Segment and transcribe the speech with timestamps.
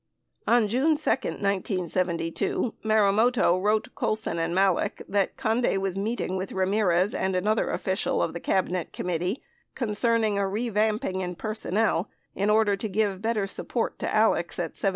[0.47, 6.53] 21 On June 2, 1972, Marumoto wrote Colson and Malek that Conde was meeting with
[6.53, 9.41] Ramirez and another official of the Cabinet Com mittee
[9.75, 14.89] concerning "a revamping in personnel in order to give better support to Alex at 1701."